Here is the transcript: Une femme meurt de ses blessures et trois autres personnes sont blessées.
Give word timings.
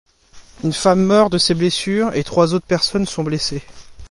Une 0.63 0.73
femme 0.73 1.03
meurt 1.05 1.31
de 1.31 1.37
ses 1.37 1.53
blessures 1.53 2.15
et 2.15 2.23
trois 2.23 2.55
autres 2.55 2.65
personnes 2.65 3.05
sont 3.05 3.23
blessées. 3.23 3.61